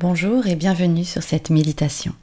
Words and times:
Bonjour 0.00 0.46
et 0.46 0.54
bienvenue 0.54 1.04
sur 1.04 1.24
cette 1.24 1.50
méditation. 1.50 2.14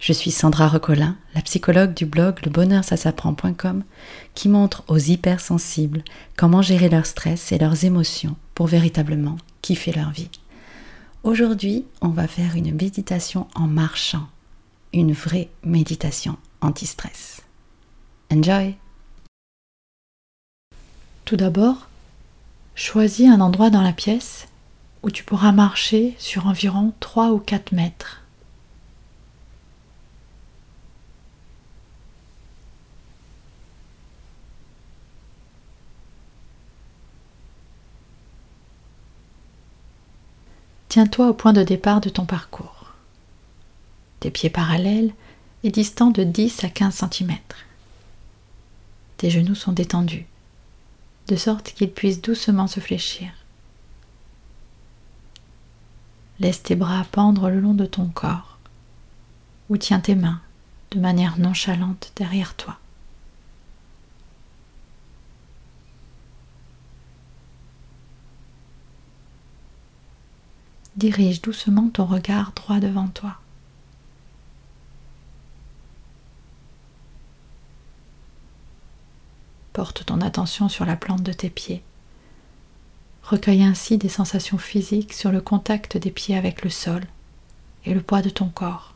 Je 0.00 0.14
suis 0.14 0.30
Sandra 0.30 0.66
Recolin, 0.66 1.14
la 1.34 1.42
psychologue 1.42 1.92
du 1.92 2.06
blog 2.06 2.42
lebonheursasapprend.com 2.42 3.84
qui 4.32 4.48
montre 4.48 4.82
aux 4.88 4.96
hypersensibles 4.96 6.04
comment 6.38 6.62
gérer 6.62 6.88
leur 6.88 7.04
stress 7.04 7.52
et 7.52 7.58
leurs 7.58 7.84
émotions 7.84 8.34
pour 8.54 8.66
véritablement 8.66 9.36
kiffer 9.60 9.92
leur 9.92 10.10
vie. 10.10 10.30
Aujourd'hui, 11.22 11.84
on 12.00 12.08
va 12.08 12.26
faire 12.26 12.56
une 12.56 12.74
méditation 12.74 13.46
en 13.54 13.66
marchant, 13.66 14.26
une 14.94 15.12
vraie 15.12 15.50
méditation 15.62 16.38
anti-stress. 16.62 17.42
Enjoy 18.32 18.74
Tout 21.26 21.36
d'abord, 21.36 21.88
choisis 22.74 23.28
un 23.28 23.42
endroit 23.42 23.68
dans 23.68 23.82
la 23.82 23.92
pièce 23.92 24.48
où 25.02 25.10
tu 25.10 25.24
pourras 25.24 25.52
marcher 25.52 26.14
sur 26.18 26.46
environ 26.46 26.92
3 27.00 27.30
ou 27.30 27.38
4 27.38 27.72
mètres. 27.72 28.22
Tiens-toi 40.88 41.28
au 41.28 41.34
point 41.34 41.52
de 41.52 41.62
départ 41.62 42.00
de 42.00 42.08
ton 42.08 42.24
parcours. 42.24 42.94
Tes 44.20 44.30
pieds 44.30 44.50
parallèles 44.50 45.12
et 45.62 45.70
distants 45.70 46.10
de 46.10 46.24
10 46.24 46.64
à 46.64 46.68
15 46.70 47.04
cm. 47.12 47.36
Tes 49.18 49.30
genoux 49.30 49.54
sont 49.54 49.72
détendus, 49.72 50.26
de 51.28 51.36
sorte 51.36 51.72
qu'ils 51.72 51.92
puissent 51.92 52.22
doucement 52.22 52.66
se 52.66 52.80
fléchir. 52.80 53.30
Laisse 56.40 56.62
tes 56.62 56.76
bras 56.76 57.04
pendre 57.10 57.50
le 57.50 57.60
long 57.60 57.74
de 57.74 57.86
ton 57.86 58.06
corps 58.06 58.58
ou 59.68 59.76
tiens 59.76 60.00
tes 60.00 60.14
mains 60.14 60.40
de 60.92 61.00
manière 61.00 61.38
nonchalante 61.38 62.12
derrière 62.16 62.54
toi. 62.54 62.78
Dirige 70.96 71.42
doucement 71.42 71.90
ton 71.90 72.06
regard 72.06 72.52
droit 72.52 72.80
devant 72.80 73.08
toi. 73.08 73.36
Porte 79.72 80.04
ton 80.06 80.20
attention 80.20 80.68
sur 80.68 80.84
la 80.84 80.96
plante 80.96 81.22
de 81.22 81.32
tes 81.32 81.50
pieds 81.50 81.84
Recueille 83.28 83.62
ainsi 83.62 83.98
des 83.98 84.08
sensations 84.08 84.56
physiques 84.56 85.12
sur 85.12 85.30
le 85.30 85.42
contact 85.42 85.98
des 85.98 86.10
pieds 86.10 86.34
avec 86.34 86.62
le 86.62 86.70
sol 86.70 87.04
et 87.84 87.92
le 87.92 88.00
poids 88.00 88.22
de 88.22 88.30
ton 88.30 88.48
corps. 88.48 88.94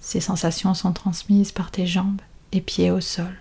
Ces 0.00 0.18
sensations 0.20 0.74
sont 0.74 0.92
transmises 0.92 1.52
par 1.52 1.70
tes 1.70 1.86
jambes 1.86 2.20
et 2.50 2.60
pieds 2.60 2.90
au 2.90 3.00
sol. 3.00 3.32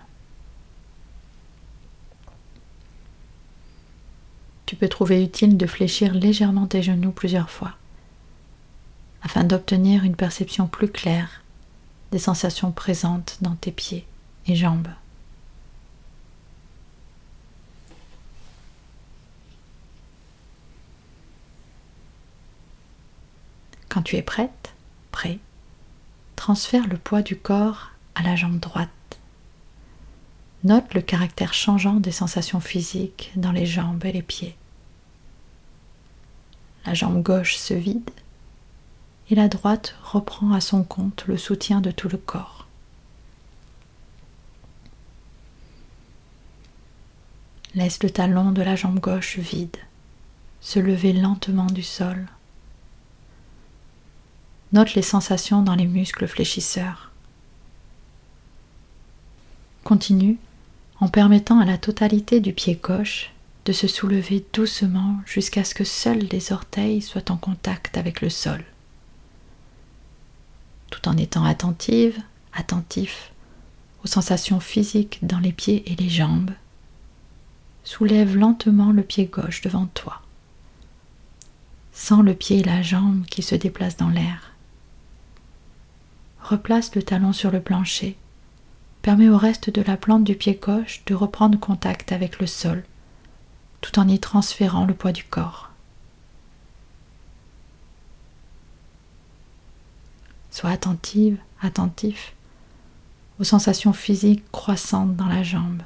Tu 4.68 4.76
peux 4.76 4.88
trouver 4.88 5.24
utile 5.24 5.58
de 5.58 5.66
fléchir 5.66 6.14
légèrement 6.14 6.68
tes 6.68 6.84
genoux 6.84 7.12
plusieurs 7.12 7.50
fois 7.50 7.74
afin 9.24 9.44
d'obtenir 9.44 10.04
une 10.04 10.16
perception 10.16 10.68
plus 10.68 10.90
claire 10.90 11.42
des 12.12 12.20
sensations 12.20 12.72
présentes 12.72 13.40
dans 13.42 13.56
tes 13.56 13.72
pieds 13.72 14.06
et 14.46 14.56
jambes. 14.56 14.90
Quand 23.97 23.97
tu 24.08 24.16
es 24.16 24.22
prête, 24.22 24.74
prêt, 25.12 25.38
transfère 26.38 26.88
le 26.88 26.96
poids 26.96 27.22
du 27.22 27.38
corps 27.38 27.92
à 28.16 28.24
la 28.24 28.38
jambe 28.38 28.58
droite. 28.58 28.90
Note 30.64 30.94
le 30.94 31.02
caractère 31.02 31.54
changeant 31.54 31.95
des 31.95 32.14
sensations 32.14 32.62
physiques 32.62 33.34
dans 33.36 33.52
les 33.52 33.66
jambes 33.66 34.06
et 34.06 34.14
les 34.14 34.22
pieds. 34.22 34.56
La 36.86 36.94
jambe 36.94 37.22
gauche 37.22 37.58
se 37.58 37.73
vide 37.73 38.10
et 39.30 39.36
la 39.36 39.50
droite 39.50 39.94
reprend 40.02 40.54
à 40.54 40.62
son 40.62 40.86
compte 40.86 41.26
le 41.28 41.36
soutien 41.36 41.82
de 41.82 41.92
tout 41.92 42.08
le 42.08 42.17
corps. 42.17 42.66
Laisse 47.76 48.02
le 48.02 48.10
talon 48.10 48.52
de 48.54 48.62
la 48.62 48.78
jambe 48.78 49.02
gauche 49.02 49.38
vide 49.38 49.76
se 50.62 50.80
lever 50.80 51.12
lentement 51.12 51.67
du 51.67 51.84
sol 51.84 52.26
Note 54.77 54.93
les 54.93 55.02
sensations 55.02 55.64
dans 55.64 55.73
les 55.73 55.88
muscles 55.88 56.27
fléchisseurs. 56.27 57.10
Continue 59.83 60.38
en 60.99 61.08
permettant 61.08 61.60
à 61.60 61.65
la 61.65 61.80
totalité 61.80 62.42
du 62.42 62.54
pied 62.54 62.76
gauche 62.76 63.32
de 63.66 63.73
se 63.73 63.87
soulever 63.87 64.45
doucement 64.54 65.16
jusqu'à 65.26 65.64
ce 65.64 65.73
que 65.73 65.83
seuls 65.83 66.27
les 66.32 66.52
orteils 66.52 67.02
soient 67.02 67.32
en 67.32 67.37
contact 67.37 67.98
avec 67.98 68.21
le 68.21 68.30
sol. 68.30 68.64
Tout 70.92 71.10
en 71.10 71.17
étant 71.17 71.43
attentive, 71.43 72.21
attentif 72.54 73.32
aux 74.04 74.08
sensations 74.08 74.60
physiques 74.60 75.17
dans 75.23 75.39
les 75.39 75.54
pieds 75.54 75.92
et 75.92 75.95
les 75.95 76.10
jambes, 76.10 76.52
soulève 77.83 78.37
lentement 78.37 78.92
le 78.92 79.02
pied 79.02 79.26
gauche 79.26 79.61
devant 79.61 79.87
toi. 79.87 80.21
Sens 81.93 82.23
le 82.23 82.36
pied 82.36 82.60
et 82.60 82.64
la 82.64 82.83
jambe 82.83 83.26
qui 83.26 83.42
se 83.42 83.55
déplacent 83.55 83.98
dans 83.98 84.10
l'air 84.10 84.54
replace 86.48 86.96
le 86.96 87.04
talon 87.04 87.34
sur 87.34 87.52
le 87.52 87.62
plancher, 87.62 88.18
permet 89.02 89.30
au 89.30 89.38
reste 89.38 89.70
de 89.70 89.82
la 89.82 89.98
plante 89.98 90.24
du 90.24 90.36
pied 90.36 90.56
gauche 90.56 91.02
de 91.06 91.14
reprendre 91.14 91.60
contact 91.60 92.12
avec 92.12 92.40
le 92.40 92.48
sol, 92.48 92.84
tout 93.82 94.00
en 94.00 94.08
y 94.08 94.20
transférant 94.20 94.86
le 94.86 94.94
poids 94.94 95.12
du 95.12 95.24
corps. 95.24 95.70
Sois 100.52 100.72
attentive, 100.72 101.38
attentif 101.62 102.34
aux 103.40 103.44
sensations 103.44 103.94
physiques 103.94 104.50
croissantes 104.52 105.16
dans 105.16 105.28
la 105.28 105.44
jambe 105.44 105.84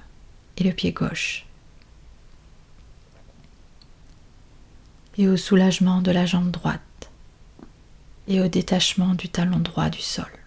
et 0.58 0.64
le 0.64 0.72
pied 0.72 0.94
gauche, 0.94 1.46
et 5.18 5.28
au 5.28 5.36
soulagement 5.36 6.02
de 6.02 6.12
la 6.12 6.26
jambe 6.26 6.52
droite 6.52 6.82
et 8.28 8.40
au 8.40 8.48
détachement 8.48 9.14
du 9.14 9.28
talon 9.28 9.60
droit 9.60 9.90
du 9.90 10.02
sol. 10.02 10.41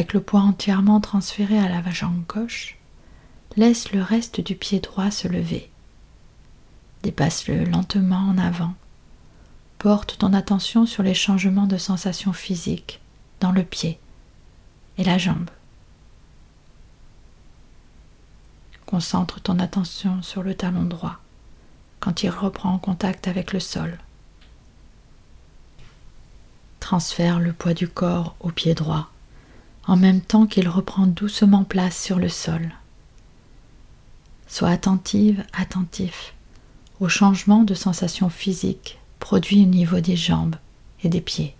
Avec 0.00 0.14
le 0.14 0.22
poids 0.22 0.40
entièrement 0.40 0.98
transféré 0.98 1.58
à 1.58 1.68
la 1.68 1.82
jambe 1.90 2.24
gauche, 2.26 2.78
laisse 3.56 3.92
le 3.92 4.00
reste 4.00 4.40
du 4.40 4.54
pied 4.54 4.80
droit 4.80 5.10
se 5.10 5.28
lever. 5.28 5.70
Dépasse-le 7.02 7.64
lentement 7.64 8.16
en 8.30 8.38
avant. 8.38 8.72
Porte 9.76 10.16
ton 10.16 10.32
attention 10.32 10.86
sur 10.86 11.02
les 11.02 11.12
changements 11.12 11.66
de 11.66 11.76
sensations 11.76 12.32
physiques 12.32 13.02
dans 13.40 13.52
le 13.52 13.62
pied 13.62 14.00
et 14.96 15.04
la 15.04 15.18
jambe. 15.18 15.50
Concentre 18.86 19.38
ton 19.42 19.58
attention 19.58 20.22
sur 20.22 20.42
le 20.42 20.54
talon 20.54 20.84
droit 20.84 21.18
quand 21.98 22.22
il 22.22 22.30
reprend 22.30 22.78
contact 22.78 23.28
avec 23.28 23.52
le 23.52 23.60
sol. 23.60 23.98
Transfère 26.80 27.38
le 27.38 27.52
poids 27.52 27.74
du 27.74 27.86
corps 27.86 28.34
au 28.40 28.50
pied 28.50 28.72
droit 28.72 29.10
en 29.86 29.96
même 29.96 30.20
temps 30.20 30.46
qu'il 30.46 30.68
reprend 30.68 31.06
doucement 31.06 31.64
place 31.64 32.00
sur 32.00 32.18
le 32.18 32.28
sol. 32.28 32.72
Sois 34.46 34.68
attentive, 34.68 35.44
attentif 35.52 36.34
au 37.00 37.08
changement 37.08 37.62
de 37.62 37.74
sensation 37.74 38.28
physique 38.28 38.98
produit 39.18 39.62
au 39.62 39.66
niveau 39.66 40.00
des 40.00 40.16
jambes 40.16 40.56
et 41.02 41.08
des 41.08 41.20
pieds. 41.20 41.54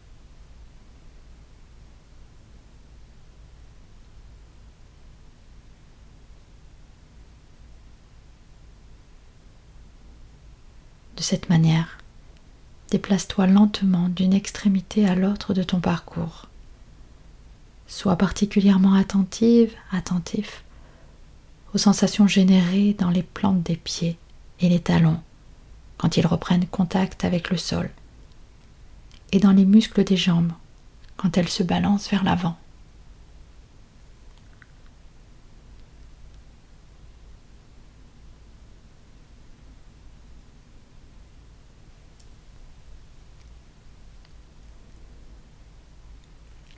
De 11.17 11.23
cette 11.23 11.49
manière, 11.49 11.99
déplace-toi 12.91 13.47
lentement 13.47 14.09
d'une 14.09 14.33
extrémité 14.33 15.06
à 15.06 15.15
l'autre 15.15 15.55
de 15.55 15.62
ton 15.62 15.81
parcours 15.81 16.50
Sois 17.91 18.15
particulièrement 18.15 18.95
attentive, 18.95 19.75
attentif 19.91 20.63
aux 21.75 21.79
sensations 21.79 22.29
générées 22.29 22.95
dans 22.97 23.11
les 23.11 23.25
plantes 23.25 23.65
des 23.65 23.75
pieds 23.75 24.17
et 24.61 24.69
les 24.69 24.79
talons 24.79 25.21
quand 25.99 26.17
ils 26.17 26.27
reprennent 26.27 26.69
contact 26.69 27.25
avec 27.25 27.51
le 27.51 27.57
sol 27.57 27.91
et 29.33 29.41
dans 29.41 29.51
les 29.51 29.65
muscles 29.65 30.05
des 30.05 30.17
jambes 30.17 30.53
quand 31.17 31.37
elles 31.37 31.49
se 31.49 31.65
balancent 31.65 32.09
vers 32.09 32.23
l'avant. 32.23 32.57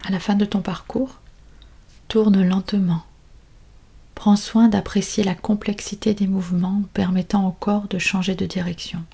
À 0.04 0.10
la 0.10 0.18
fin 0.18 0.34
de 0.34 0.44
ton 0.44 0.60
parcours, 0.60 1.20
tourne 2.08 2.42
lentement. 2.42 3.04
Prends 4.14 4.36
soin 4.36 4.68
d'apprécier 4.68 5.24
la 5.24 5.34
complexité 5.34 6.12
des 6.14 6.26
mouvements 6.26 6.82
permettant 6.92 7.46
au 7.46 7.52
corps 7.52 7.88
de 7.88 7.98
changer 7.98 8.34
de 8.34 8.46
direction. 8.46 9.04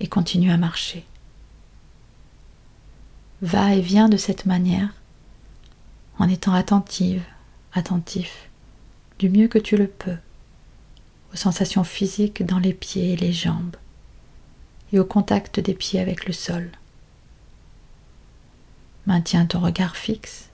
Et 0.00 0.06
continue 0.06 0.50
à 0.50 0.56
marcher. 0.56 1.04
Va 3.42 3.74
et 3.74 3.80
viens 3.80 4.08
de 4.08 4.16
cette 4.16 4.46
manière 4.46 4.94
en 6.18 6.28
étant 6.28 6.54
attentive, 6.54 7.22
attentif, 7.72 8.48
du 9.18 9.28
mieux 9.28 9.48
que 9.48 9.58
tu 9.58 9.76
le 9.76 9.86
peux, 9.86 10.16
aux 11.32 11.36
sensations 11.36 11.84
physiques 11.84 12.44
dans 12.44 12.58
les 12.58 12.72
pieds 12.72 13.12
et 13.12 13.16
les 13.16 13.32
jambes, 13.32 13.76
et 14.92 14.98
au 14.98 15.04
contact 15.04 15.60
des 15.60 15.74
pieds 15.74 16.00
avec 16.00 16.26
le 16.26 16.32
sol. 16.32 16.70
Maintiens 19.06 19.46
ton 19.46 19.60
regard 19.60 19.96
fixe, 19.96 20.50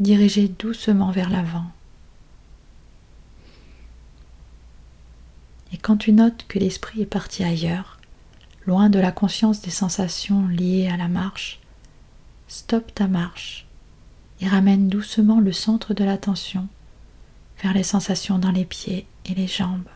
dirigé 0.00 0.48
doucement 0.48 1.10
vers 1.10 1.30
l'avant. 1.30 1.64
Et 5.72 5.78
quand 5.78 5.96
tu 5.96 6.12
notes 6.12 6.44
que 6.48 6.58
l'esprit 6.58 7.02
est 7.02 7.06
parti 7.06 7.44
ailleurs, 7.44 7.98
loin 8.66 8.90
de 8.90 8.98
la 8.98 9.12
conscience 9.12 9.62
des 9.62 9.70
sensations 9.70 10.46
liées 10.48 10.88
à 10.88 10.96
la 10.96 11.08
marche, 11.08 11.60
stoppe 12.48 12.94
ta 12.94 13.06
marche 13.06 13.66
et 14.40 14.48
ramène 14.48 14.88
doucement 14.88 15.40
le 15.40 15.52
centre 15.52 15.94
de 15.94 16.04
l'attention 16.04 16.68
vers 17.62 17.72
les 17.72 17.82
sensations 17.82 18.38
dans 18.38 18.52
les 18.52 18.64
pieds 18.64 19.06
et 19.26 19.34
les 19.34 19.46
jambes. 19.46 19.88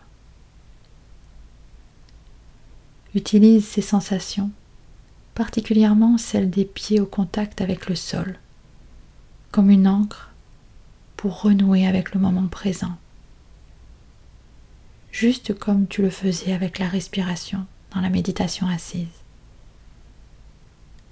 Utilise 3.15 3.67
ces 3.67 3.83
sensations, 3.83 4.51
particulièrement 5.35 6.17
celles 6.17 6.51
des 6.51 6.65
pieds 6.65 7.01
au 7.01 7.07
contact 7.07 7.61
avec 7.61 7.89
le 7.89 7.97
sol, 7.97 8.39
comme 9.51 9.71
une 9.71 9.89
encre 9.89 10.31
pour 11.17 11.43
renouer 11.43 11.87
avec 11.87 12.15
le 12.15 12.21
moment 12.21 12.47
présent, 12.47 12.97
juste 15.11 15.59
comme 15.59 15.87
tu 15.87 16.03
le 16.03 16.11
faisais 16.11 16.53
avec 16.53 16.79
la 16.79 16.89
respiration 16.89 17.67
dans 17.93 18.01
la 18.01 18.11
méditation 18.11 18.69
assise. 18.69 19.07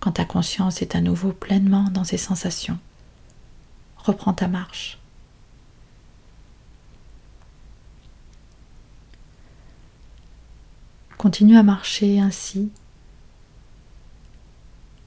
Quand 0.01 0.13
ta 0.13 0.25
conscience 0.25 0.83
est 0.83 0.97
à 0.97 1.01
nouveau 1.01 1.33
pleinement 1.33 1.85
dans 1.85 2.05
ces 2.05 2.17
sensations, 2.17 2.79
reprends 3.97 4.33
ta 4.33 4.49
marche. 4.49 4.99
Continue 11.19 11.57
à 11.57 11.63
marcher 11.63 12.19
ainsi 12.19 12.73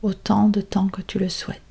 autant 0.05 0.49
de 0.49 0.61
temps 0.61 0.87
que 0.87 1.01
tu 1.01 1.17
le 1.17 1.29
souhaites. 1.29 1.61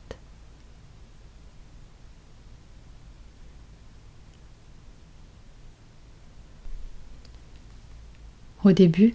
Au 8.65 8.73
début, 8.73 9.15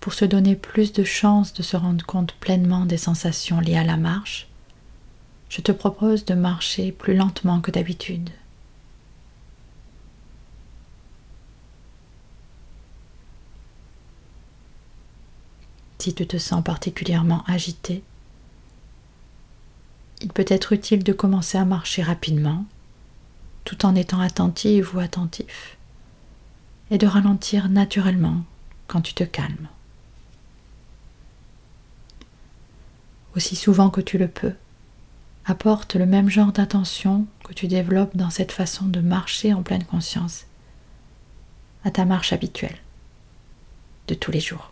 pour 0.00 0.14
se 0.14 0.24
donner 0.24 0.56
plus 0.56 0.92
de 0.92 1.04
chances 1.04 1.52
de 1.52 1.62
se 1.62 1.76
rendre 1.76 2.04
compte 2.04 2.32
pleinement 2.32 2.86
des 2.86 2.96
sensations 2.96 3.60
liées 3.60 3.76
à 3.76 3.84
la 3.84 3.96
marche, 3.96 4.48
je 5.48 5.60
te 5.60 5.70
propose 5.70 6.24
de 6.24 6.34
marcher 6.34 6.90
plus 6.90 7.14
lentement 7.14 7.60
que 7.60 7.70
d'habitude. 7.70 8.30
Si 15.98 16.14
tu 16.14 16.26
te 16.26 16.38
sens 16.38 16.64
particulièrement 16.64 17.44
agité, 17.46 18.02
il 20.30 20.32
peut 20.32 20.44
être 20.46 20.72
utile 20.72 21.02
de 21.02 21.12
commencer 21.12 21.58
à 21.58 21.64
marcher 21.64 22.04
rapidement, 22.04 22.64
tout 23.64 23.84
en 23.84 23.96
étant 23.96 24.20
attentive 24.20 24.94
ou 24.94 25.00
attentif, 25.00 25.76
et 26.92 26.98
de 26.98 27.06
ralentir 27.08 27.68
naturellement 27.68 28.44
quand 28.86 29.00
tu 29.00 29.12
te 29.12 29.24
calmes. 29.24 29.66
Aussi 33.34 33.56
souvent 33.56 33.90
que 33.90 34.00
tu 34.00 34.18
le 34.18 34.28
peux, 34.28 34.54
apporte 35.46 35.96
le 35.96 36.06
même 36.06 36.30
genre 36.30 36.52
d'attention 36.52 37.26
que 37.42 37.52
tu 37.52 37.66
développes 37.66 38.16
dans 38.16 38.30
cette 38.30 38.52
façon 38.52 38.86
de 38.86 39.00
marcher 39.00 39.52
en 39.52 39.64
pleine 39.64 39.84
conscience 39.84 40.44
à 41.84 41.90
ta 41.90 42.04
marche 42.04 42.32
habituelle 42.32 42.78
de 44.06 44.14
tous 44.14 44.30
les 44.30 44.38
jours. 44.38 44.70